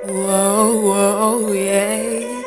[0.00, 2.44] Whoa, whoa, yeah.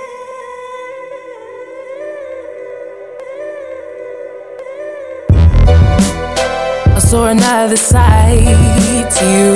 [6.96, 9.52] I saw another side to you.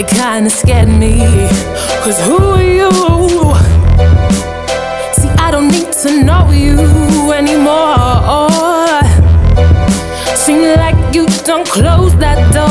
[0.00, 1.20] It kinda scared me.
[2.02, 2.45] Cause who
[11.44, 12.66] don't close that door.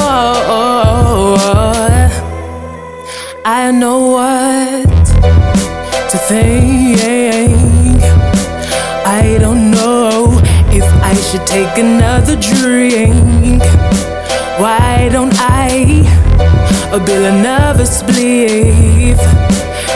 [3.46, 4.86] I know what
[6.10, 8.02] to think.
[9.06, 10.40] I don't know
[10.72, 13.62] if I should take another drink.
[14.59, 16.04] Why don't I
[17.06, 19.20] build another spliff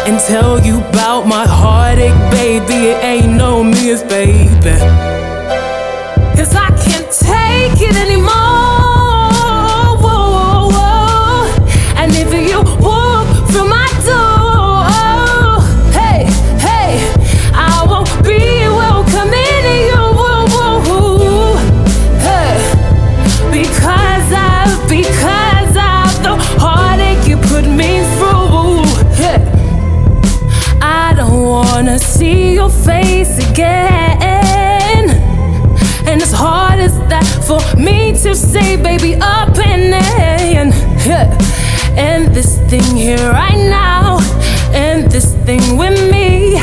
[0.08, 2.90] and tell you about my heartache, baby?
[2.90, 5.19] It ain't no myth, baby.
[27.80, 28.84] Me through.
[30.82, 35.06] I don't wanna see your face again.
[36.10, 39.94] And as hard as that for me to say, baby, up and
[40.60, 40.74] in.
[41.98, 44.20] And this thing here right now,
[44.74, 46.60] and this thing with me.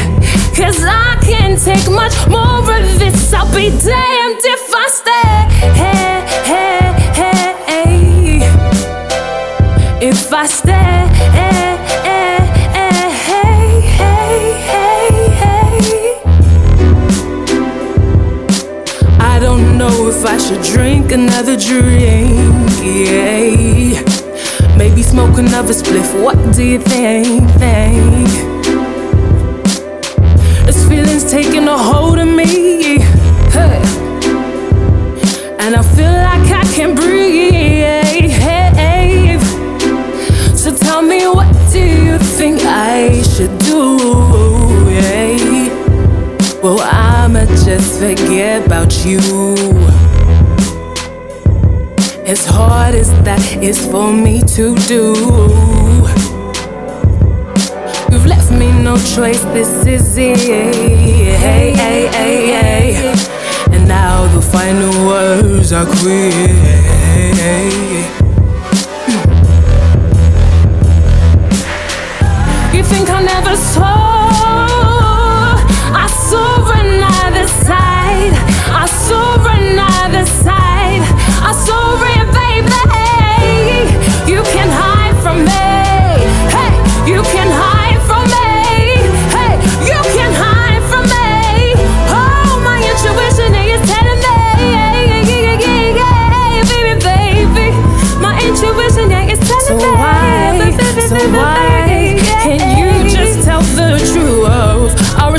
[0.55, 3.33] Cause I can't take much more of this.
[3.33, 5.96] I'll be damned if I stay.
[21.39, 22.71] Another drink.
[22.83, 24.01] Yeah.
[24.75, 26.23] Maybe smoke another spliff.
[26.23, 27.51] What do you think?
[27.61, 28.29] think?
[30.65, 33.01] This feeling's taking a hold of me.
[33.53, 33.83] Hey.
[35.61, 37.87] And I feel like I can't breathe.
[40.57, 43.99] So tell me, what do you think I should do?
[44.91, 45.69] Yeah.
[46.63, 49.76] Well, I'ma just forget about you.
[52.37, 55.15] As hard as that is for me to do.
[58.13, 60.37] You've left me no choice, this is it.
[60.37, 63.15] Hey, hey, hey, hey.
[63.73, 67.46] And now the final words are quit.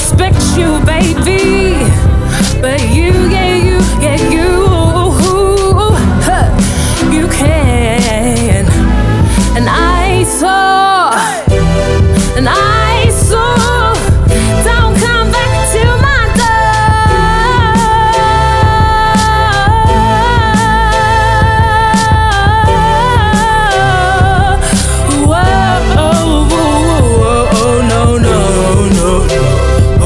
[0.09, 1.73] respect you, baby.
[2.61, 2.86] baby.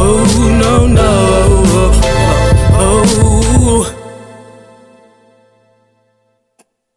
[0.03, 1.10] Oh no no.